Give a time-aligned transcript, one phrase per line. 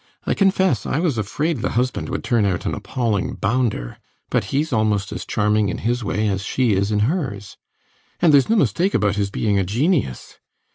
[0.25, 3.99] I confess I was afraid the husband would turn out an appalling bounder.
[4.31, 7.55] But he's almost as charming in his way as she is in hers.
[8.19, 10.39] And theres no mistake about his being a genius.